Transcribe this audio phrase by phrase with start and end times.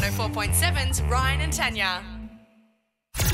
[0.00, 2.19] 104.7's Ryan and Tanya.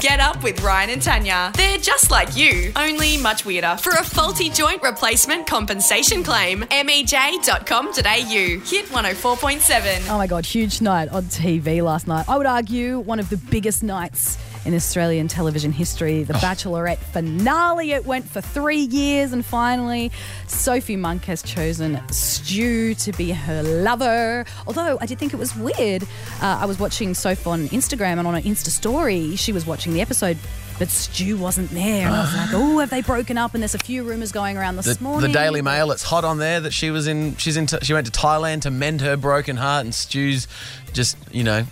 [0.00, 1.52] Get up with Ryan and Tanya.
[1.54, 3.76] They're just like you, only much weirder.
[3.80, 7.92] For a faulty joint replacement compensation claim, E mej.com.au.
[8.00, 10.08] Hit 104.7.
[10.10, 12.28] Oh my God, huge night on TV last night.
[12.28, 16.24] I would argue one of the biggest nights in Australian television history.
[16.24, 17.92] The Bachelorette finale.
[17.92, 20.10] It went for three years, and finally,
[20.48, 24.44] Sophie Monk has chosen Stu to be her lover.
[24.66, 26.02] Although I did think it was weird.
[26.42, 29.85] Uh, I was watching Soph on Instagram, and on her Insta story, she was watching
[29.92, 30.36] the episode.
[30.78, 32.06] But Stu wasn't there.
[32.06, 33.54] And I was like, oh, have they broken up?
[33.54, 35.32] And there's a few rumours going around this The, morning.
[35.32, 37.34] the Daily Mail, it's hot on there that she was in.
[37.36, 37.66] She's in.
[37.66, 40.46] She went to Thailand to mend her broken heart, and Stu's
[40.92, 41.64] just you know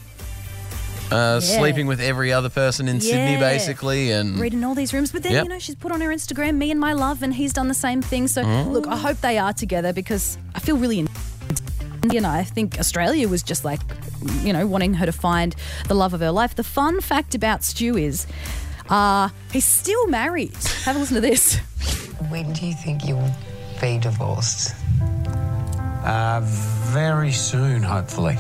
[1.10, 5.12] uh, sleeping with every other person in Sydney, basically, and reading all these rooms.
[5.12, 5.44] But then, Yep.
[5.44, 7.74] you know, she's put on her Instagram, me and my love, and he's done the
[7.74, 8.26] same thing.
[8.26, 8.70] So, Mm.
[8.72, 11.06] look, I hope they are together because I feel really.
[12.04, 13.80] In- you know, I think Australia was just like,
[14.42, 15.54] you know, wanting her to find
[15.88, 16.54] the love of her life.
[16.54, 18.26] The fun fact about Stu is
[18.88, 20.54] uh, he's still married.
[20.84, 21.56] Have a listen to this.
[22.28, 23.30] When do you think you'll
[23.80, 24.74] be divorced?
[26.04, 28.36] Uh, very soon, hopefully.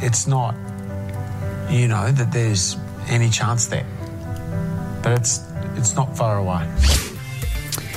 [0.00, 0.54] It's not,
[1.70, 2.76] you know, that there's
[3.08, 3.86] any chance there,
[5.02, 5.40] but it's
[5.76, 6.68] it's not far away.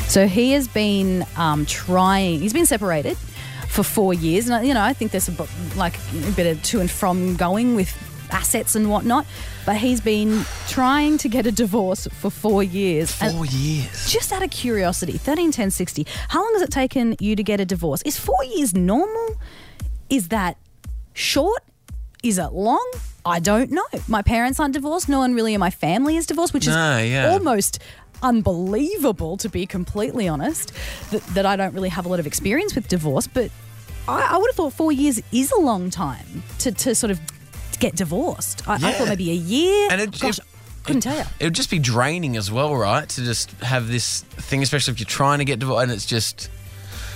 [0.07, 2.39] So he has been um, trying.
[2.39, 3.17] He's been separated
[3.77, 5.95] for four years, and you know I think there's a, like
[6.29, 7.91] a bit of to and from going with
[8.31, 9.25] assets and whatnot.
[9.67, 13.15] But he's been trying to get a divorce for four years.
[13.21, 14.11] And four years.
[14.11, 16.07] just out of curiosity, thirteen ten sixty.
[16.29, 18.01] How long has it taken you to get a divorce?
[18.01, 19.27] Is four years normal?
[20.09, 20.57] Is that
[21.13, 21.61] short?
[22.23, 22.87] Is it long?
[23.23, 23.85] I don't know.
[24.07, 25.07] My parents aren't divorced.
[25.07, 27.29] No one really in my family is divorced, which No, is yeah.
[27.29, 27.77] almost
[28.23, 30.73] unbelievable, to be completely honest,
[31.11, 33.27] that, that I don't really have a lot of experience with divorce.
[33.27, 33.51] But
[34.07, 37.19] I, I would have thought four years is a long time to, to sort of
[37.79, 38.67] get divorced.
[38.67, 38.91] I, I Yeah.
[38.93, 39.87] thought maybe a year.
[39.91, 40.45] And it- Gosh, it-
[40.83, 41.23] couldn't tell you.
[41.39, 43.07] It would just be draining as well, right?
[43.09, 46.49] To just have this thing, especially if you're trying to get divorced, and it's just.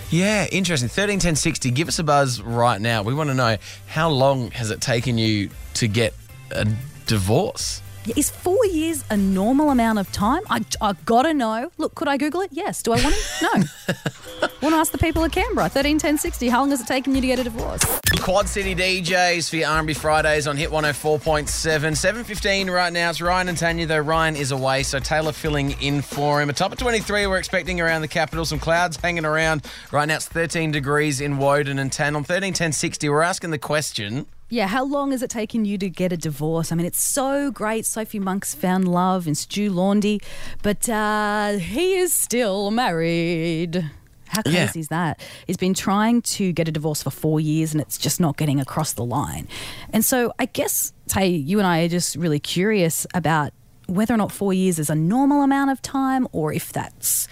[0.10, 0.90] Yeah, interesting.
[0.90, 1.72] Thirteen ten sixty.
[1.72, 3.02] Give us a buzz right now.
[3.02, 3.56] We want to know
[3.88, 6.14] how long has it taken you to get
[6.52, 6.68] a
[7.06, 7.82] divorce?
[8.16, 10.42] Is four years a normal amount of time?
[10.50, 11.72] I, I gotta know.
[11.78, 12.50] Look, could I Google it?
[12.52, 12.82] Yes.
[12.82, 13.44] Do I want to?
[13.44, 13.52] No.
[14.62, 15.70] want to ask the people of Canberra.
[15.70, 16.50] Thirteen ten sixty.
[16.50, 17.84] How long has it taken you to get a divorce?
[18.20, 21.46] Quad City DJs for your R&B Fridays on Hit 104.7.
[21.46, 23.10] 7.15 right now.
[23.10, 26.50] It's Ryan and Tanya, though Ryan is away, so Taylor filling in for him.
[26.50, 28.46] A top of 23 we're expecting around the capital.
[28.46, 29.66] Some clouds hanging around.
[29.92, 32.16] Right now it's 13 degrees in Woden and 10.
[32.16, 34.28] On 13, 10, 60, we're asking the question.
[34.54, 36.74] Yeah, how long has it taken you to get a divorce?
[36.74, 37.86] I mean, it's so great.
[37.86, 40.20] Sophie Monk's found love in Stu Laundy,
[40.62, 43.90] but uh, he is still married.
[44.28, 44.72] How crazy Yeah.
[44.76, 45.22] is that?
[45.48, 48.60] He's been trying to get a divorce for four years and it's just not getting
[48.60, 49.48] across the line.
[49.94, 53.54] And so I guess, Tay, you and I are just really curious about
[53.88, 57.30] whether or not four years is a normal amount of time or if that's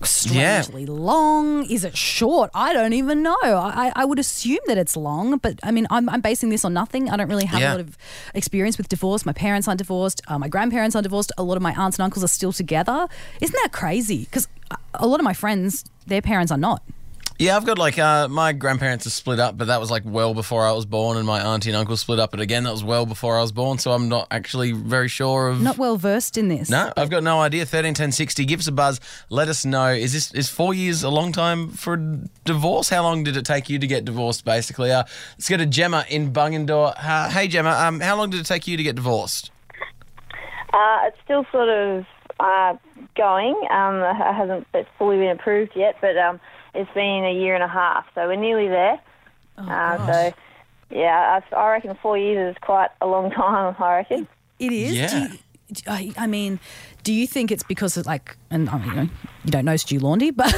[0.00, 0.60] Yeah.
[0.62, 1.64] strangely long?
[1.70, 2.50] Is it short?
[2.54, 3.36] I don't even know.
[3.42, 6.72] I, I would assume that it's long, but I mean, I'm, I'm basing this on
[6.72, 7.10] nothing.
[7.10, 7.70] I don't really have Yeah.
[7.72, 7.98] a lot of
[8.34, 9.26] experience with divorce.
[9.26, 10.22] My parents aren't divorced.
[10.28, 11.32] Uh, my grandparents aren't divorced.
[11.38, 13.06] A lot of my aunts and uncles are still together.
[13.40, 14.20] Isn't that crazy?
[14.20, 14.48] Because
[14.94, 16.82] a lot of my friends, their parents are not.
[17.40, 20.34] Yeah, I've got like uh, my grandparents are split up, but that was like well
[20.34, 22.84] before I was born, and my auntie and uncle split up, but again, that was
[22.84, 25.62] well before I was born, so I'm not actually very sure of.
[25.62, 26.68] Not well versed in this.
[26.68, 27.64] No, I've got no idea.
[27.64, 28.44] Thirteen ten sixty.
[28.44, 29.00] Give us a buzz.
[29.30, 29.86] Let us know.
[29.86, 32.90] Is this is four years a long time for a divorce?
[32.90, 34.44] How long did it take you to get divorced?
[34.44, 35.04] Basically, uh,
[35.38, 36.92] let's go to Gemma in Bungendore.
[36.98, 39.50] Uh, hey Gemma, um, how long did it take you to get divorced?
[40.74, 42.04] Uh, it's still sort of
[42.38, 42.76] uh,
[43.16, 43.54] going.
[43.70, 46.38] Um, it hasn't it's fully been approved yet, but um,
[46.74, 49.00] it's been a year and a half, so we're nearly there.
[49.58, 50.34] uh, so,
[50.90, 53.74] yeah, I, I reckon four years is quite a long time.
[53.78, 54.28] I reckon.
[54.58, 54.94] It is.
[54.94, 55.08] Yeah.
[55.08, 55.28] Do you,
[55.72, 56.58] do- I, I mean,
[57.04, 59.02] do you think it's because of like, and I mean, you, know,
[59.44, 60.52] you don't know Stu Laundy, but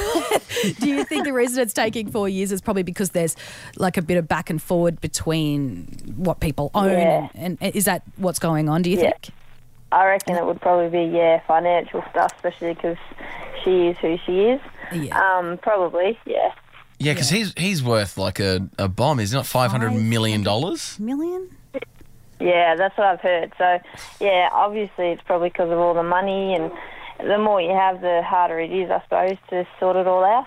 [0.80, 3.36] do you think the reason it's taking four years is probably because there's
[3.76, 5.86] like a bit of back and forward between
[6.16, 7.28] what people own, Yeah.
[7.34, 8.82] and, and is that what's going on?
[8.82, 9.02] Do you Yeah.
[9.10, 9.30] think?
[9.92, 12.96] I reckon it would probably be yeah financial stuff, especially because
[13.62, 14.60] she is who she is.
[14.94, 15.38] Yeah.
[15.38, 16.52] Um, probably yeah.
[16.98, 19.18] Yeah, because he's he's worth like a, a bomb.
[19.18, 20.98] Is he not five hundred million dollars?
[21.00, 21.50] Million?
[22.38, 23.52] Yeah, that's what I've heard.
[23.56, 23.78] So,
[24.20, 26.72] yeah, obviously it's probably because of all the money, and
[27.20, 30.46] the more you have, the harder it is, I suppose, to sort it all out.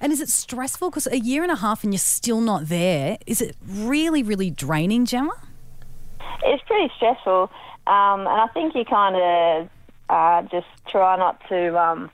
[0.00, 0.90] And is it stressful?
[0.90, 3.18] Because a year and a half and you're still not there.
[3.26, 5.34] Is it really, really draining, Gemma?
[6.44, 7.50] It's pretty stressful,
[7.86, 9.68] um, and I think you kind of
[10.08, 12.10] uh, just try not to um,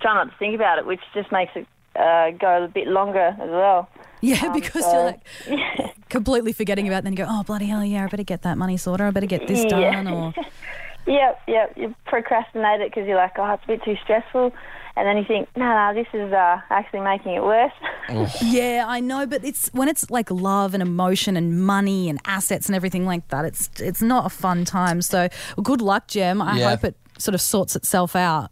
[0.00, 1.66] try not to think about it, which just makes it
[1.98, 3.88] uh, go a bit longer as well.
[4.20, 5.20] Yeah, because you're like
[6.08, 7.06] completely forgetting about it.
[7.06, 9.06] and Then you go, oh, bloody hell, yeah, I better get that money sorted.
[9.06, 9.68] I better get this Yeah.
[10.02, 10.08] done.
[10.08, 10.34] Or
[11.08, 11.72] Yep, yep.
[11.76, 14.52] You procrastinate it because you're like, oh, it's a bit too stressful.
[14.96, 17.72] And then you think, no, no, this is uh, actually making it worse.
[18.42, 22.66] Yeah, I know, but it's when it's like love and emotion and money and assets
[22.66, 23.44] and everything like that.
[23.44, 25.02] It's it's not a fun time.
[25.02, 26.40] So well, good luck, Jem.
[26.40, 26.70] I Yeah.
[26.70, 28.50] hope it sort of sorts itself out.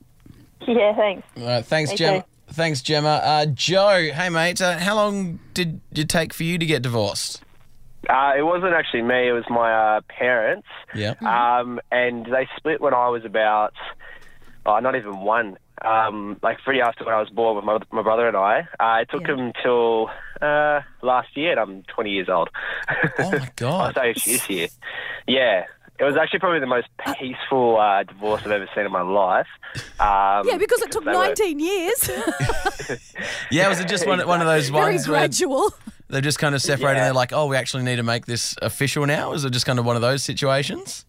[0.68, 1.26] yeah, thanks.
[1.36, 2.20] All right, thanks, Me Gemma.
[2.20, 2.26] too.
[2.48, 3.20] Thanks, Gemma.
[3.24, 7.42] Uh, Joe, hey mate, uh, how long did it take for you to get divorced?
[8.08, 9.28] Uh, it wasn't actually me.
[9.28, 10.66] It was my uh, parents.
[10.94, 11.14] Yeah.
[11.22, 13.72] Um, and they split when I was about,
[14.66, 15.56] oh, not even one.
[15.82, 18.68] Um, like pretty after when I was born with my, my brother and I.
[18.78, 19.34] Uh, it took Yeah.
[19.36, 20.10] them till
[20.42, 22.50] uh, last year, and I'm 20 years old.
[23.18, 23.94] Oh my I god.
[23.94, 24.68] say this year.
[25.26, 25.64] Yeah.
[25.98, 26.88] It was actually probably the most
[27.18, 29.46] peaceful uh, divorce I've ever seen in my life.
[30.00, 32.10] Um, Yeah, because it took they were- 19 years.
[33.50, 35.72] Yeah, was it just one, one of those Very ones where gradual.
[36.08, 37.04] they're just kind of separated and Yeah.
[37.04, 39.32] they're like, oh, we actually need to make this official now?
[39.32, 41.04] Is it just kind of one of those situations?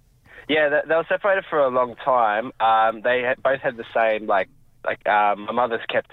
[0.48, 2.52] Yeah, they, they were separated for a long time.
[2.60, 4.50] Um, they had, both had the same like
[4.86, 6.12] like um, my mother's kept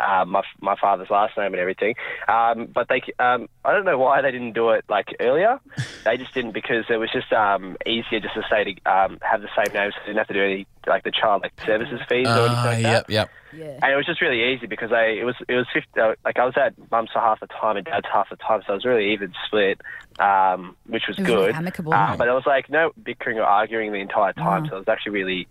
[0.00, 1.94] uh, my my father's last name and everything,
[2.28, 5.60] um, but they um, I don't know why they didn't do it like earlier.
[6.04, 9.42] They just didn't because it was just um, easier just to say to um, have
[9.42, 12.00] the same name, so they didn't have to do any like the child like services
[12.08, 13.12] fees or anything Ah, like yep, that.
[13.12, 13.30] yep.
[13.52, 13.78] Yeah.
[13.82, 16.38] And it was just really easy because I it was it was 50, uh, like
[16.38, 18.76] I was at mum's for half the time and dad's half the time, so it
[18.76, 19.80] was really even split,
[20.20, 21.54] um, which was It was really good.
[21.56, 21.92] amicable.
[21.92, 24.68] Uh, but it was like no bickering or arguing the entire time, Wow.
[24.70, 25.48] so it was actually really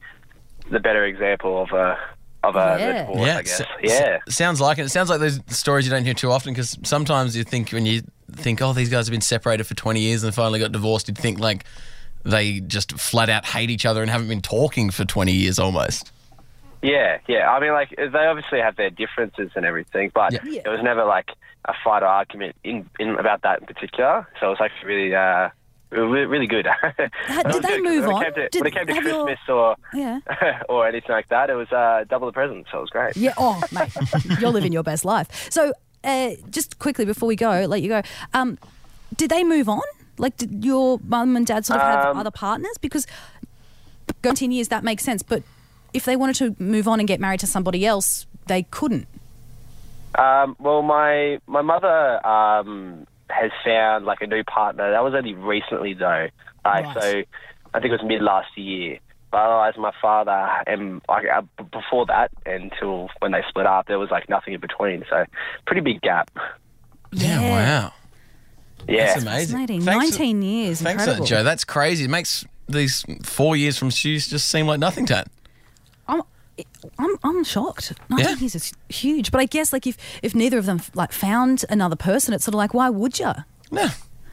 [0.71, 1.97] the better example of a
[2.43, 2.99] of a Yeah.
[3.05, 3.61] divorce, Yeah, I guess.
[3.61, 4.17] s- yeah.
[4.27, 4.85] s- sounds like it.
[4.85, 7.85] It sounds like those stories you don't hear too often because sometimes you think when
[7.85, 8.01] you
[8.31, 11.17] think, oh, these guys have been separated for 20 years and finally got divorced, you'd
[11.17, 11.65] think like
[12.23, 16.11] they just flat out hate each other and haven't been talking for 20 years almost.
[16.81, 17.51] Yeah, yeah.
[17.51, 20.39] I mean, like they obviously have their differences and everything, but Yeah.
[20.45, 20.61] Yeah.
[20.65, 21.31] it was never like
[21.65, 24.25] a fight or argument in, in about that in particular.
[24.39, 25.49] So it was actually really, uh,
[25.91, 26.67] really, really good.
[27.51, 28.21] Did they move when on?
[28.21, 30.19] It came to, Did- when it came to have your- Christmas or Yeah.
[30.69, 32.67] or anything like that, it was uh, double the present.
[32.71, 33.17] So it was great.
[33.17, 33.33] Yeah.
[33.37, 33.89] Oh, mate,
[34.39, 35.51] you're living your best life.
[35.51, 38.01] So, uh, just quickly before we go, let you go.
[38.33, 38.57] Um,
[39.17, 39.81] did they move on?
[40.17, 42.77] Like, did your mum and dad sort of have Um, other partners?
[42.79, 43.07] Because
[44.21, 45.23] going ten years, that makes sense.
[45.23, 45.43] But
[45.93, 49.07] if they wanted to move on and get married to somebody else, they couldn't.
[50.15, 54.91] Um, well, my my mother um, has found like a new partner.
[54.91, 56.27] That was only recently though.
[56.65, 56.93] Uh, Right.
[56.93, 57.23] So
[57.73, 58.99] I think it was mid last year.
[59.31, 61.41] But otherwise, my father and like, uh,
[61.71, 65.05] before that, until when they split up, there was like nothing in between.
[65.09, 65.23] So
[65.67, 66.31] pretty big gap.
[67.11, 67.93] Yeah, wow.
[68.87, 69.05] Yeah.
[69.05, 69.47] That's amazing.
[69.57, 69.81] Fascinating.
[69.81, 70.81] Thanks for- Nineteen years.
[70.81, 71.25] Thanks for Incredible.
[71.25, 71.43] that, Joe.
[71.43, 72.05] That's crazy.
[72.05, 75.17] It makes these four years from Stu's just seem like nothing, to.
[75.17, 75.25] I'm,
[76.97, 77.93] I'm, I'm shocked.
[78.11, 78.35] I Yeah.
[78.35, 79.31] years is huge.
[79.31, 82.53] But I guess like if if neither of them like found another person, it's sort
[82.55, 83.33] of like why would you?
[83.71, 83.87] No.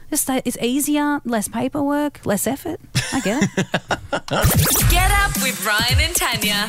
[0.09, 2.79] Just stay, it's easier, less paperwork, less effort.
[3.11, 3.49] I get it.
[4.89, 6.67] Get up with Ryan and Tanya.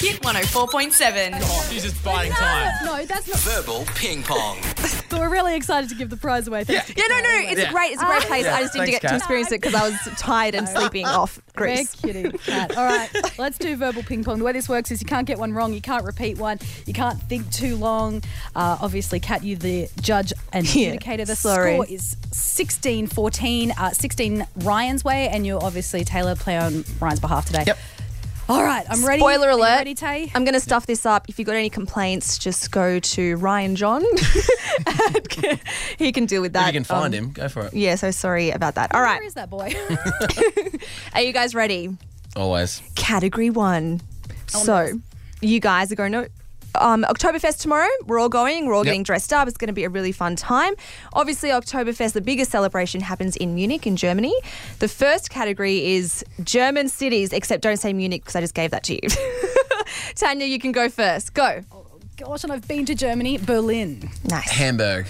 [0.00, 1.70] Hit 104.7.
[1.70, 2.72] She's just buying time.
[2.84, 3.38] no, that's not.
[3.38, 4.58] Verbal ping pong.
[5.08, 6.64] But we're really excited to give the prize away.
[6.64, 6.94] Thank you.
[6.98, 7.72] Yeah, no, no, it's Yeah.
[7.72, 7.92] great.
[7.92, 8.44] It's a great place.
[8.44, 9.16] Yeah, I just didn't thanks, get to Kat.
[9.18, 11.94] experience it because I was tired and sleeping off We're Greece.
[11.94, 12.76] kidding, Kat.
[12.76, 14.38] All right, let's do verbal ping pong.
[14.38, 16.92] The way this works is you can't get one wrong, you can't repeat one, you
[16.92, 18.22] can't think too long.
[18.54, 21.26] Uh, obviously, Kat, you the judge and Yeah, adjudicator.
[21.26, 21.74] The sorry.
[21.74, 27.20] score is 16 14, uh, 16 Ryan's way, and you're obviously, Taylor, play on Ryan's
[27.20, 27.64] behalf today.
[27.66, 27.78] Yep.
[28.48, 29.18] All right, I'm ready.
[29.20, 29.76] Spoiler alert.
[29.78, 30.30] ready, Tay?
[30.34, 31.28] I'm going to stuff this up.
[31.28, 34.04] If you've got any complaints, just go to Ryan John.
[35.98, 36.68] He can deal with that.
[36.68, 37.74] If you can find Um, him, go for it.
[37.74, 38.94] Yeah, so sorry about that.
[38.94, 39.18] All right.
[39.18, 39.72] Where is that boy?
[41.14, 41.96] Are you guys ready?
[42.36, 42.82] Always.
[42.94, 44.00] Category one.
[44.46, 45.00] So,
[45.40, 46.28] you guys are going to.
[46.80, 47.88] Um, Oktoberfest tomorrow.
[48.06, 48.66] We're all going.
[48.66, 48.92] We're all Yep.
[48.92, 49.48] getting dressed up.
[49.48, 50.74] It's going to be a really fun time.
[51.12, 54.34] Obviously, Oktoberfest, the biggest celebration, happens in Munich, in Germany.
[54.78, 58.82] The first category is German cities, except don't say Munich because I just gave that
[58.84, 59.08] to you.
[60.14, 61.34] Tanya, you can go first.
[61.34, 61.62] Go.
[62.16, 64.08] Gosh, and I've been to Germany, Berlin.
[64.24, 64.50] Nice.
[64.50, 65.06] Hamburg.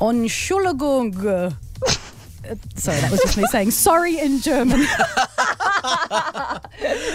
[0.00, 1.24] Entschuldigung.
[1.24, 1.50] Uh,
[2.76, 4.80] Sorry, that was just me saying sorry in German.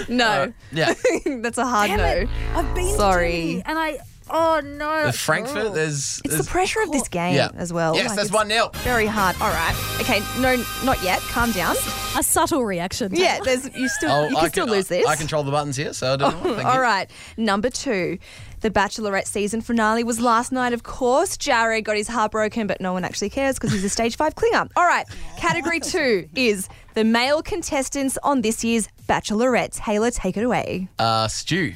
[0.09, 0.93] No, Yeah.
[1.25, 2.05] that's a hard Damn no.
[2.05, 2.29] it.
[2.55, 3.31] I've been Sorry.
[3.31, 3.97] to Germany and I
[4.29, 5.05] oh no.
[5.07, 6.21] The Frankfurt, there's.
[6.25, 7.49] It's there's the pressure of this game Yeah.
[7.55, 7.95] as well.
[7.95, 8.69] Yes, Like, that's it's 1 0.
[8.75, 9.35] Very hard.
[9.41, 9.75] All right.
[10.01, 10.19] Okay.
[10.41, 11.19] No, not yet.
[11.21, 11.75] Calm down.
[12.17, 13.11] a subtle reaction.
[13.13, 13.39] Yeah.
[13.43, 15.05] There's you still Oh, you can I still lose this.
[15.05, 16.53] I control the buttons here, so I don't know.
[16.55, 16.81] Thank All you.
[16.81, 17.09] right.
[17.37, 18.17] Number two.
[18.61, 21.35] The Bachelorette season finale was last night, of course.
[21.35, 24.35] Jarrod got his heart broken, but no one actually cares because he's a stage five
[24.35, 24.69] clinger.
[24.75, 25.07] All right.
[25.37, 29.77] Category two is the male contestants on this year's Bachelorettes.
[29.77, 30.87] Taylor, take it away.
[30.99, 31.73] Uh, Stu.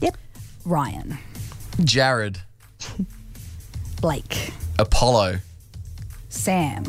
[0.00, 0.16] Yep.
[0.64, 1.18] Ryan.
[1.78, 2.38] Jarrod.
[4.00, 4.52] Blake.
[4.78, 5.38] Apollo.
[6.28, 6.84] Sam.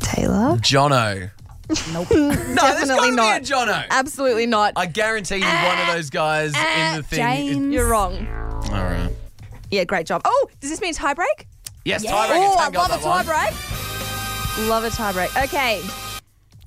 [0.00, 0.58] Taylor?
[0.58, 1.30] Jono.
[1.92, 2.08] Nope.
[2.10, 3.40] No, Definitely gotta be not.
[3.40, 3.86] a Jono.
[3.90, 4.74] Absolutely not.
[4.76, 7.20] I guarantee you one of those guys uh, in the thing.
[7.22, 7.72] Uh, James.
[7.74, 8.26] You're wrong.
[8.70, 9.10] All right.
[9.70, 10.22] Yeah, great job.
[10.24, 11.46] Oh, does this mean tie break?
[11.84, 12.12] Yes, Yeah.
[12.12, 12.36] tiebreak.
[12.38, 13.24] Oh, It's I Tango on love a that one.
[13.24, 13.46] tie
[14.58, 14.68] break.
[14.68, 15.36] Love a tie break.
[15.36, 15.82] Okay.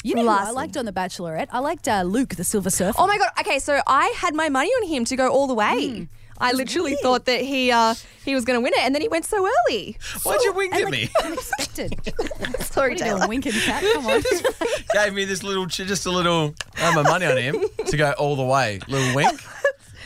[0.03, 0.55] You know who I Lastly.
[0.55, 1.47] liked on The Bachelorette?
[1.51, 2.97] I liked uh, Luke, the Silver Surfer.
[2.99, 3.29] Oh my god.
[3.39, 5.89] Okay, so I had my money on him to go all the way.
[5.99, 6.03] Hmm.
[6.39, 7.01] I literally weird.
[7.01, 9.37] thought that he uh, he was going to win it, and then he went so
[9.45, 9.97] early.
[10.23, 11.09] Why'd you wink at like, me?
[11.23, 11.93] Unexpected.
[12.61, 13.17] Sorry, What are you Taylor.
[13.19, 13.83] doing, winking Kat?
[13.93, 14.21] Come on.
[14.93, 17.55] Gave me this little, just a little, I had my money on him
[17.87, 18.79] to go all the way.
[18.87, 19.39] Little wink.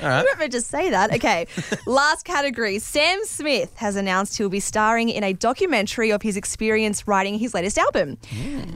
[0.01, 0.19] All right.
[0.19, 1.13] I'm not meant to say that.
[1.13, 1.45] Okay.
[1.85, 2.79] Last category.
[2.79, 7.53] Sam Smith has announced he'll be starring in a documentary of his experience writing his
[7.53, 8.17] latest album.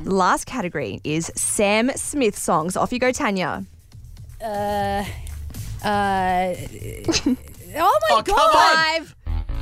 [0.04, 2.78] Last category is Sam Smith songs.
[2.78, 3.66] Off you go, Tanya.
[4.44, 5.04] Uh,
[5.86, 6.56] uh,
[7.78, 8.56] oh my Oh, come god!
[8.56, 8.76] on.
[8.76, 9.16] Five.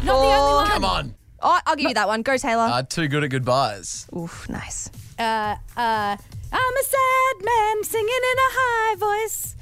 [0.03, 0.67] Not the only one.
[0.67, 1.15] Come on.
[1.41, 2.21] Oh, I'll give you that one.
[2.21, 2.63] Go, Taylor.
[2.63, 4.07] Uh, too good at goodbyes.
[4.15, 4.89] Oof, nice.
[5.19, 6.17] Uh, uh,
[6.55, 9.55] I'm a sad man singing in a high voice.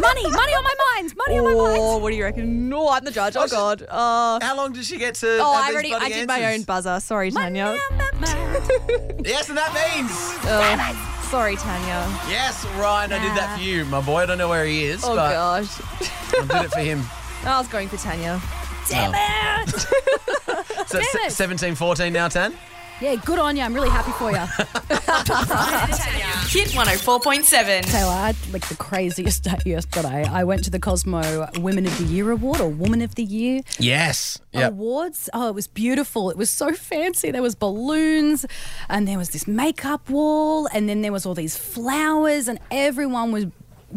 [0.00, 1.14] money, money on my mind.
[1.16, 2.02] Money on my Oh, mind.
[2.02, 2.68] what do you reckon?
[2.68, 3.36] No, I'm the judge.
[3.36, 3.82] Oh, she- God.
[3.88, 5.38] Uh, How long did she get to?
[5.40, 6.64] oh, have I these already I bloody did my own answers?
[6.66, 7.00] buzzer.
[7.00, 7.78] Sorry, Money Tanya.
[7.90, 9.24] on my mind.
[9.26, 10.10] Yes, and that means.
[10.44, 12.06] Oh, sorry, Tanya.
[12.28, 14.22] Yes, Ryan, I did that for you, my boy.
[14.22, 15.80] I don't know where he is, Oh, but gosh.
[16.32, 17.02] I did it for him.
[17.44, 18.40] I was going for Tanya.
[18.88, 19.64] Damn oh.
[19.66, 19.86] it.
[20.88, 21.32] So Damn it.
[21.32, 22.54] 17 14 now, 10?
[23.02, 23.62] Yeah, good on you.
[23.62, 24.38] I'm really happy for you.
[26.48, 27.82] Hit 104.7.
[27.82, 30.24] Taylor, I had like the craziest day yesterday.
[30.24, 33.60] I went to the Cosmo Women of the Year Award or Woman of the Year
[33.78, 34.38] Yes.
[34.52, 34.72] Yep.
[34.72, 35.28] awards.
[35.34, 36.30] Oh, it was beautiful.
[36.30, 37.30] It was so fancy.
[37.30, 38.46] There was balloons
[38.88, 43.30] and there was this makeup wall and then there was all these flowers and everyone
[43.30, 43.44] was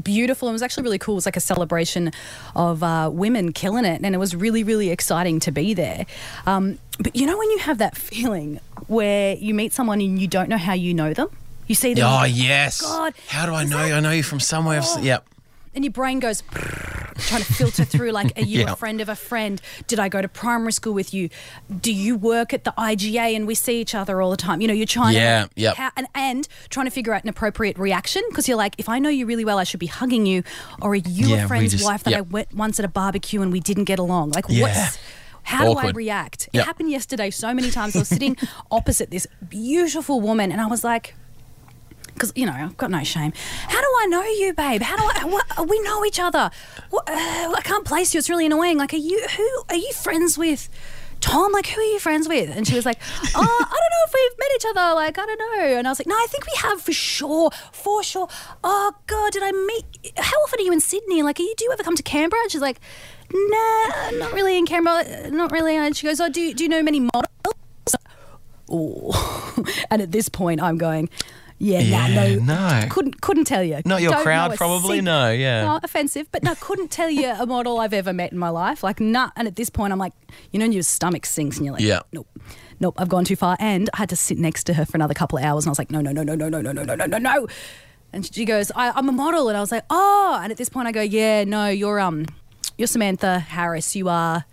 [0.03, 0.49] beautiful.
[0.49, 1.13] It was actually really cool.
[1.15, 2.11] It was like a celebration
[2.53, 6.05] of uh, women killing it and it was really, really exciting to be there.
[6.45, 10.27] Um, but you know when you have that feeling where you meet someone and you
[10.27, 11.29] don't know how you know them?
[11.71, 12.81] You see them Oh, and you go, yes.
[12.81, 13.93] God, How do I know you?
[13.93, 14.79] I know you from somewhere.
[14.79, 14.97] else.
[14.97, 15.01] Oh.
[15.01, 15.25] Yep.
[15.73, 18.73] and your brain goes trying to filter through like are you Yeah.
[18.73, 21.29] a friend of a friend did i go to primary school with you
[21.87, 24.67] do you work at the iga and we see each other all the time you
[24.67, 25.75] know you're trying Yeah, to yep.
[25.77, 28.97] ha- and, and trying to figure out an appropriate reaction because you're like if i
[28.99, 30.43] know you really well i should be hugging you
[30.81, 32.27] or are you Yeah, a friend's just- wife that i yep.
[32.31, 34.63] went once at a barbecue and we didn't get along like Yeah.
[34.63, 34.97] what's
[35.43, 35.95] how do I Awkward.
[35.95, 36.49] react?
[36.53, 37.95] It happened yesterday so many times.
[37.95, 38.37] I was sitting
[38.71, 41.15] opposite this beautiful woman, and I was like,
[42.21, 43.33] because you know I've got no shame.
[43.67, 44.83] How do I know you, babe?
[44.83, 45.25] How do I?
[45.25, 46.51] What, we know each other.
[46.91, 47.13] What, uh,
[47.57, 48.19] I can't place you.
[48.19, 48.77] It's really annoying.
[48.77, 50.69] Like, are you who are you friends with?
[51.19, 52.49] Tom, like, who are you friends with?
[52.55, 52.97] And she was like,
[53.35, 54.95] oh, I don't know if we've met each other.
[54.95, 55.77] Like, I don't know.
[55.77, 58.27] And I was like, no, I think we have for sure, for sure.
[58.63, 60.13] Oh, God, did I meet?
[60.17, 61.21] How often are you in Sydney?
[61.21, 62.41] Like, are you, do you ever come to Canberra?
[62.41, 62.79] And she's like,
[63.31, 65.29] nah, not really in Canberra.
[65.29, 65.75] Not really.
[65.75, 67.95] And she goes, oh, do, you- do you know many models?
[68.67, 69.63] Oh.
[69.91, 71.07] and at this point, I'm going,
[71.61, 72.87] yeah, Yeah, no, no.
[72.89, 73.81] couldn't couldn't tell you.
[73.85, 75.63] Not your Don't crowd, probably, sing- no, yeah.
[75.65, 78.83] No, offensive, but no, couldn't tell you a model I've ever met in my life.
[78.83, 79.29] Like, nah.
[79.35, 80.13] And at this point, I'm like,
[80.51, 81.99] you know, your stomach sinks and you're like, Yeah.
[82.11, 82.27] nope,
[82.79, 83.55] nope, I've gone too far.
[83.59, 85.71] And I had to sit next to her for another couple of hours, and I
[85.71, 87.47] was like, no, no, no, no, no, no, no, no, no, no, no, no.
[88.13, 90.39] And she goes, I, I'm a model, and I was like, oh.
[90.41, 92.25] And at this point, I go, yeah, no, you're um,
[92.77, 93.95] you're Samantha Harris.
[93.95, 94.45] You are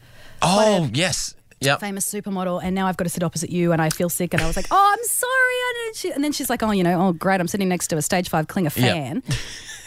[0.42, 1.34] Oh, yes.
[1.60, 1.80] Yep.
[1.80, 4.32] famous supermodel, and now I've got to sit opposite you, and I feel sick.
[4.34, 5.96] And I was like, "Oh, I'm sorry." I didn't.
[5.96, 8.02] She, and then she's like, "Oh, you know, oh great, I'm sitting next to a
[8.02, 8.92] stage five Klinger Yeah.
[8.92, 9.22] fan."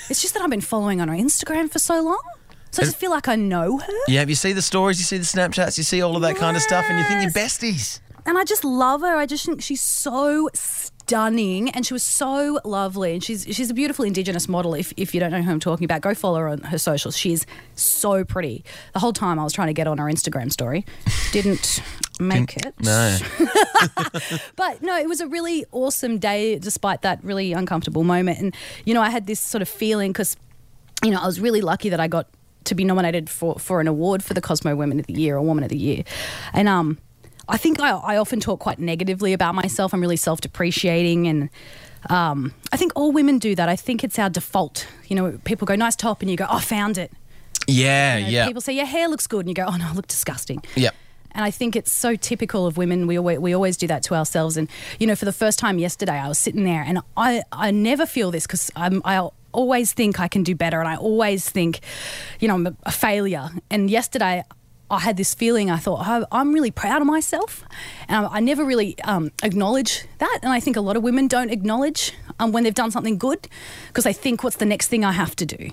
[0.10, 2.22] it's just that I've been following on her Instagram for so long,
[2.72, 5.18] so I just feel like I know her, Yeah, you see the stories, you see
[5.18, 8.00] the Snapchats, you see all of that kind of stuff, and you think you're besties.
[8.26, 9.16] and I just love her.
[9.16, 13.14] I just think she's so stunning, and she was so lovely.
[13.14, 14.74] And she's she's a beautiful Indigenous model.
[14.74, 17.18] If if you don't know who I'm talking about, go follow her on her socials.
[17.18, 18.64] She's so pretty.
[18.94, 20.86] The whole time I was trying to get on her Instagram story,
[21.32, 21.82] didn't
[22.20, 22.74] make it.
[22.80, 23.18] No.
[24.56, 28.40] But no, it was a really awesome day despite that really uncomfortable moment.
[28.40, 30.38] And, you know, I had this sort of feeling because,
[31.04, 32.28] you know, I was really lucky that I got
[32.66, 35.42] to be nominated for, for an award for the Cosmo Women of the Year or
[35.42, 36.04] Woman of the Year.
[36.54, 37.00] And um,
[37.52, 39.94] I think I, I often talk quite negatively about myself.
[39.94, 41.50] I'm really self depreciating and.
[42.10, 43.70] Um, I think all women do that.
[43.70, 44.88] I think it's our default.
[45.08, 47.12] You know, people go, nice top, and you go, oh, found it.
[47.68, 48.48] Yeah, You know, yeah.
[48.48, 50.64] People say, your hair looks good, and you go, oh, no, I look disgusting.
[50.76, 50.96] Yep.
[51.34, 53.08] And I think it's so typical of women.
[53.08, 54.58] We always, we always do that to ourselves.
[54.58, 57.72] And, you know, for the first time yesterday, I was sitting there and I, I
[57.72, 60.80] never feel this because I always think I can do better.
[60.80, 61.82] And I always think,
[62.40, 63.50] you know, I'm a, a failure.
[63.70, 64.44] And yesterday,
[64.92, 67.64] I had this feeling, I thought, oh, I'm really proud of myself.
[68.08, 70.40] And I, never really um, acknowledge that.
[70.44, 73.48] And I think a lot of women don't acknowledge um, when they've done something good
[73.88, 75.72] because they think, what's the next thing I have to do?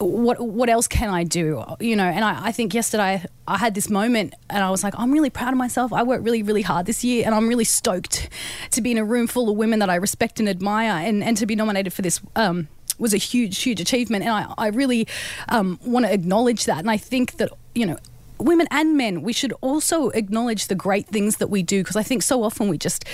[0.00, 1.62] what what else can I do?
[1.78, 4.94] You know, and I, I think yesterday I had this moment and I was like,
[4.96, 5.92] I'm really proud of myself.
[5.92, 8.30] I worked really, really hard this year and I'm really stoked
[8.70, 11.36] to be in a room full of women that I respect and admire and, and
[11.36, 12.68] to be nominated for this um,
[12.98, 14.24] was a huge, huge achievement.
[14.24, 15.06] And I, I really
[15.48, 16.78] um, want to acknowledge that.
[16.78, 17.98] And I think that, you know,
[18.40, 22.02] women and men, we should also acknowledge the great things that we do because I
[22.02, 23.04] think so often we just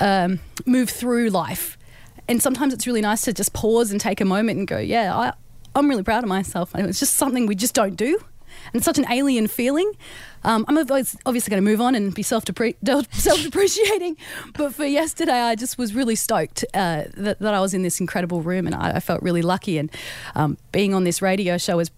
[0.00, 1.78] um, move through life.
[2.28, 5.16] And sometimes it's really nice to just pause and take a moment and go, yeah,
[5.16, 5.32] I,
[5.74, 6.74] I'm really proud of myself.
[6.74, 8.22] And it's just something we just don't do.
[8.66, 9.92] And it's such an alien feeling.
[10.44, 14.16] Um, I'm obviously going to move on and be self depreciating,
[14.54, 18.00] but for yesterday, I just was really stoked uh, that, that I was in this
[18.00, 19.78] incredible room, and I, I felt really lucky.
[19.78, 19.90] And
[20.34, 21.90] um, being on this radio show is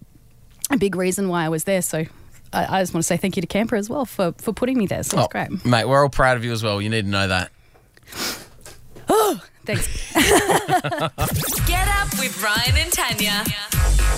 [0.69, 1.81] a big reason why I was there.
[1.81, 2.05] So
[2.53, 4.77] I, I just want to say thank you to Canberra as well for, for putting
[4.77, 5.03] me there.
[5.03, 5.65] So it's Oh, great.
[5.65, 6.81] Mate, we're all proud of you as well.
[6.81, 7.51] You need to know that.
[9.13, 9.87] Oh, thanks.
[11.67, 13.43] Get up with Ryan and Tanya.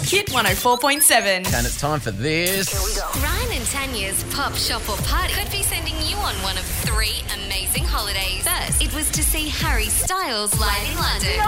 [0.05, 1.11] Hit 104.7.
[1.17, 3.01] And it's time for this.
[3.23, 7.23] Ryan and Tanya's Pop Shop or Party could be sending you on one of three
[7.45, 8.47] amazing holidays.
[8.47, 11.29] First, it was to see Harry Styles live in London.
[11.29, 11.39] Then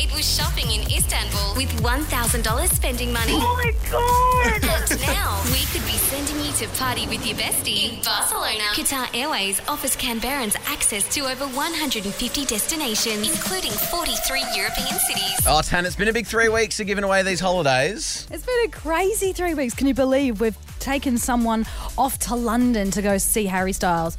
[0.00, 3.34] it was shopping in Istanbul with $1,000 spending money.
[3.34, 4.80] Oh my god!
[4.90, 8.64] And now we could be sending you to party with your bestie in Barcelona.
[8.72, 15.36] Qatar Airways offers Canberrans access to over 150 destinations, including 43 European cities.
[15.46, 18.26] Oh, Tan, it's been a big three weeks of giving away these holidays.
[18.30, 19.74] It's been a crazy three weeks.
[19.74, 21.66] Can you believe we've taken someone
[21.98, 24.16] off to London to go see Harry Styles?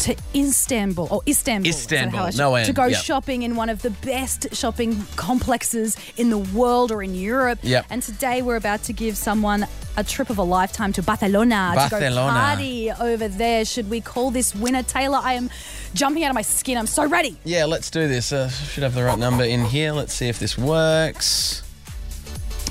[0.00, 3.02] To Istanbul or Istanbul, Istanbul, should- no end, to go yep.
[3.02, 7.58] shopping in one of the best shopping complexes in the world or in Europe.
[7.62, 7.86] Yep.
[7.90, 11.80] And today we're about to give someone a trip of a lifetime to Barcelona, to
[11.90, 12.32] go Barcelona.
[12.32, 13.64] party over there.
[13.64, 15.18] Should we call this winner Taylor?
[15.20, 15.50] I am
[15.94, 16.78] jumping out of my skin.
[16.78, 17.36] I'm so ready.
[17.44, 18.32] Yeah, let's do this.
[18.32, 19.92] Uh, should have the right number in here.
[19.92, 21.62] Let's see if this works.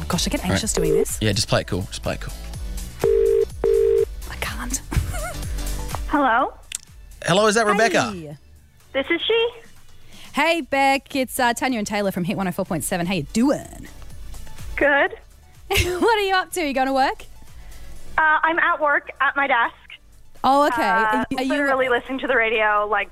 [0.08, 1.18] Gosh, I get anxious doing this.
[1.20, 1.82] Yeah, just play it cool.
[1.84, 2.34] Just play it cool.
[4.30, 4.82] I can't.
[6.08, 6.54] Hello,
[7.26, 8.04] Hello, is that Rebecca?
[8.12, 8.38] Hey.
[8.94, 9.50] this is she.
[10.34, 11.16] Hey, Beck.
[11.16, 13.06] It's uh, Tanya and Taylor from Hit 104.7.
[13.08, 13.88] How you doing?
[14.76, 15.14] Good.
[15.70, 16.62] what are you up to?
[16.66, 17.24] You going to work?
[18.18, 19.74] Uh, I'm at work at my desk.
[20.44, 20.84] Oh, okay.
[20.84, 21.62] Uh, are, are you?
[21.64, 23.10] really listening to the radio, like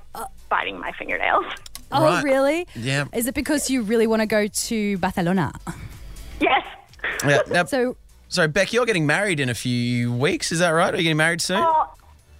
[0.50, 1.46] biting my fingernails.
[1.92, 2.24] Oh, Right.
[2.24, 2.68] really?
[2.76, 3.06] Yeah.
[3.14, 5.52] Is it because you really want to go to Barcelona?
[6.40, 6.64] Yes.
[7.26, 7.42] Yeah.
[7.50, 7.98] Now, So,
[8.30, 10.52] sorry, Beck, you're getting married in a few weeks.
[10.52, 10.94] Is that right?
[10.94, 11.60] Are you getting married soon?
[11.60, 11.83] Well,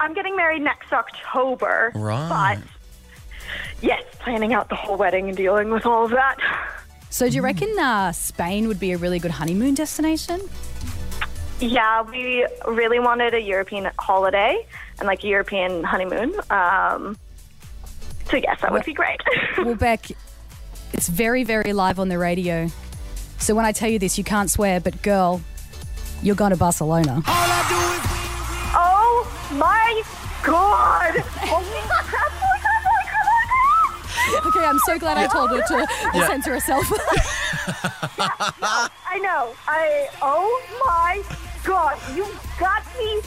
[0.04, 1.94] I'm getting married next October.
[1.96, 2.60] Right.
[2.60, 2.60] But
[3.82, 6.36] yes, planning out the whole wedding and dealing with all of that.
[7.10, 10.42] so do you reckon uh, Spain would be a really good honeymoon destination?
[11.62, 14.68] Yeah, we really wanted a European holiday
[15.00, 16.34] and like a European honeymoon.
[16.50, 17.18] Um,
[18.30, 19.22] so yes, that would be great.
[19.58, 20.08] Well, Beck,
[20.92, 22.68] it's very, very live on the radio.
[23.38, 25.40] So when I tell you this, you can't swear, but girl,
[26.22, 27.24] you're going to Barcelona.
[29.54, 30.02] Oh my
[30.44, 31.14] god!
[31.16, 31.42] Oh my god!
[31.46, 32.26] Oh my god!
[32.26, 32.30] Oh
[32.86, 33.30] my god!
[33.30, 34.48] Oh my god!
[34.48, 36.28] Okay, I'm so glad I told her to Yeah.
[36.28, 36.90] censor herself.
[39.08, 39.54] I know.
[39.68, 40.08] I.
[40.22, 41.22] Oh my
[41.64, 41.98] god!
[42.16, 42.26] You
[42.60, 43.22] got me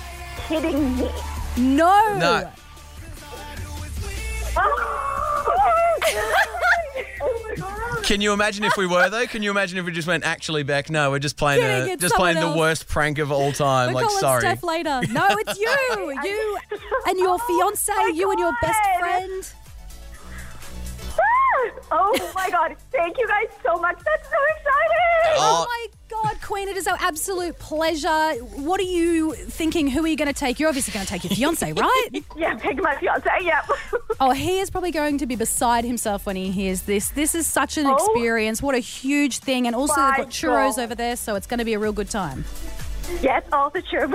[0.49, 1.11] kidding me.
[1.57, 2.19] no.
[2.19, 2.51] No.
[4.59, 4.63] oh
[7.49, 7.86] my god!
[8.07, 9.27] Can you imagine if we were though?
[9.27, 10.91] Can you imagine if we just went actually Beck?
[10.91, 12.69] No, we're just playing Kidding, a, it's just playing someone the else.
[12.81, 13.89] worst prank of all time.
[13.89, 14.41] We're like calling sorry.
[14.43, 15.01] Steph later.
[15.11, 16.13] No, it's you.
[16.23, 16.59] You
[17.07, 19.01] and your fiance, oh my you and your best God.
[19.01, 19.53] friend.
[21.91, 22.77] Oh my god!
[22.93, 23.97] Thank you guys so much.
[24.05, 25.37] That's so exciting.
[25.39, 25.67] Oh, Oh.
[25.69, 28.35] my God, Queen, it is our absolute pleasure.
[28.55, 29.89] What are you thinking?
[29.89, 30.61] Who are you going to take?
[30.61, 32.09] You're obviously going to take your fiance, right?
[32.37, 33.29] Yeah, pick my fiance.
[33.43, 33.71] Yep.
[34.21, 37.09] oh, he is probably going to be beside himself when he hears this.
[37.09, 37.95] This is such an Oh.
[37.95, 38.63] experience.
[38.63, 39.67] What a huge thing.
[39.67, 40.83] And also, they've got churros God.
[40.85, 42.45] over there, so it's going to be a real good time.
[43.23, 44.13] Yes, all the churros.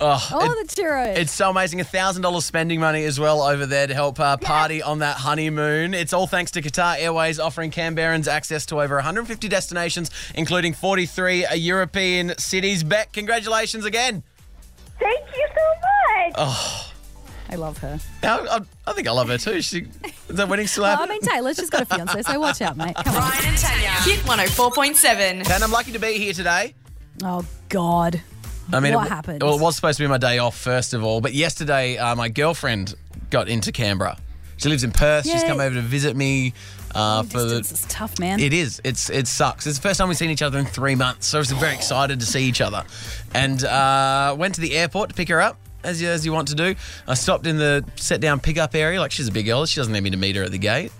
[0.00, 1.16] Oh, Oh, it- the churros.
[1.16, 1.82] it's so amazing.
[1.84, 5.94] thousand dollars spending money as well over there to help uh, party on that honeymoon.
[5.94, 11.46] It's all thanks to Qatar Airways offering Canberrans access to over 150 destinations, including 43
[11.56, 12.84] European cities.
[12.84, 14.22] Beck, congratulations again.
[14.98, 16.34] Thank you so much.
[16.36, 16.92] Oh.
[17.48, 18.00] I love her.
[18.24, 19.62] I, I, I think I love her too.
[19.62, 19.86] She,
[20.28, 21.20] is that wedding still Oh, I happening?
[21.22, 22.96] mean, Taylor, she's got a fiance, so watch out, mate.
[22.96, 23.20] Come on.
[23.22, 23.90] Ryan and Tanya.
[24.02, 25.48] Hit 104.7.
[25.48, 26.74] and I'm lucky to be here today.
[27.22, 28.20] Oh, God.
[28.72, 29.42] I mean, What it, happened?
[29.42, 32.14] Well, it was supposed to be my day off first of all, but yesterday uh,
[32.16, 32.94] my girlfriend
[33.30, 34.18] got into Canberra.
[34.56, 35.26] She lives in Perth.
[35.26, 36.54] She's come over to visit me
[36.94, 37.56] uh, for the.
[37.58, 38.40] Is tough, man.
[38.40, 38.80] It is.
[38.84, 39.66] It's it sucks.
[39.66, 41.74] It's the first time we've seen each other in three months, so I was very
[41.74, 42.82] excited to see each other,
[43.34, 45.58] and uh, went to the airport to pick her up.
[45.84, 46.74] As you, as you want to do,
[47.06, 48.98] I stopped in the set down pickup area.
[48.98, 50.90] Like she's a big girl, she doesn't need me to meet her at the gate.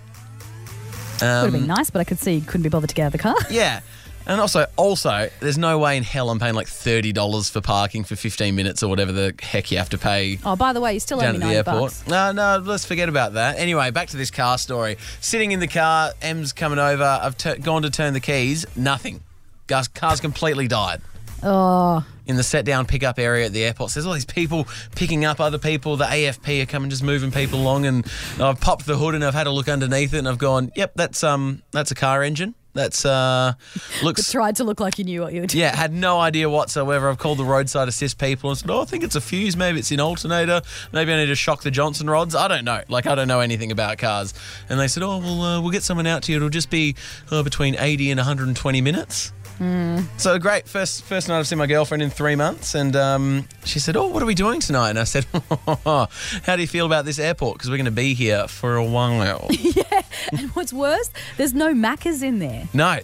[1.19, 3.03] Would have Um, been nice, but I could see you couldn't be bothered to get
[3.03, 3.35] out of the car.
[3.49, 3.81] Yeah.
[4.29, 8.03] And also, also, there's no way in hell I'm paying like thirty dollars for parking
[8.03, 10.93] for 15 minutes or whatever the heck you have to pay Oh, by the way,
[10.95, 11.91] you still owe me at the airport.
[11.93, 12.07] bucks.
[12.07, 13.57] No, no, let's forget about that.
[13.57, 14.97] Anyway, back to this car story.
[15.21, 17.03] Sitting in the car, M's coming over.
[17.03, 18.65] I've gone to turn the keys.
[18.75, 19.21] Nothing.
[19.67, 21.01] Gas- Car's completely died.
[21.43, 24.67] Oh, In the set down pickup area at the airport, so there's all these people
[24.95, 25.95] picking up other people.
[25.95, 28.05] The AFP are coming, just moving people along, and
[28.41, 30.93] I've popped the hood and I've had a look underneath it, and I've gone, "Yep,
[30.95, 32.55] that's um, that's a car engine.
[32.77, 33.53] That's uh,
[34.03, 35.61] looks tried to look like you knew what you were doing.
[35.61, 37.09] yeah, had no idea whatsoever.
[37.09, 39.57] I've called the roadside assist people and said, "Oh, I think it's a fuse.
[39.57, 40.61] Maybe it's in alternator.
[40.91, 42.35] Maybe I need to shock the Johnson rods.
[42.35, 42.81] I don't know.
[42.87, 44.33] Like I don't know anything about cars."
[44.69, 46.37] And they said, "Oh, well, uh, we'll get someone out to you.
[46.37, 46.95] It'll just be
[47.31, 49.33] uh, between 80 and 120 minutes."
[50.17, 50.67] So great.
[50.67, 54.07] First first night I've seen my girlfriend in three months, and um, she said, "Oh,
[54.07, 55.25] what are we doing tonight?" And I said,
[55.83, 57.57] "How do you feel about this airport?
[57.57, 59.49] Because we're going to be here for a while."
[60.31, 62.67] And what's worse, there's no Maccas in there.
[62.73, 62.99] no,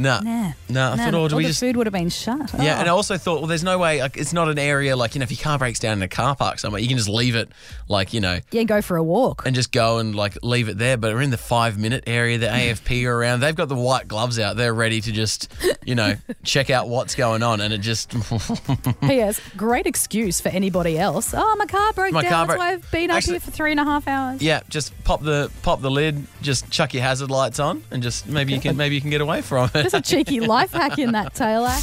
[0.00, 0.52] no, Nah.
[0.68, 0.90] no.
[0.92, 2.50] I Nah, thought, "Oh, do we the just?" food would have been shut.
[2.58, 2.80] Yeah, Oh.
[2.80, 2.96] and I oh.
[2.96, 4.00] also thought, well, there's no way.
[4.00, 6.08] Like, it's not an area like you know, if your car breaks down in a
[6.08, 7.48] car park somewhere, you can just leave it,
[7.88, 9.42] like you know, yeah, go for a walk.
[9.46, 10.96] and just go and like leave it there.
[10.96, 12.38] But we're in the five minute area.
[12.38, 13.40] The AFP are around.
[13.40, 14.56] They've got the white gloves out.
[14.56, 15.52] They're ready to just,
[15.84, 17.60] you know, check out what's going on.
[17.60, 18.10] And it just,
[19.02, 19.40] P.S.
[19.56, 21.34] Great excuse for anybody else.
[21.36, 22.30] Oh, my car broke My down.
[22.30, 24.42] car That's broke- why I've been Actually- up here for three and a half hours.
[24.42, 28.26] yeah, just pop the pop the lid, just chuck your hazard lights on, and just
[28.28, 29.89] maybe you can maybe you can get away from it.
[29.90, 31.74] There's a cheeky life hack in that, Taylor.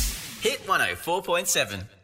[0.42, 1.97] Hit 104.7.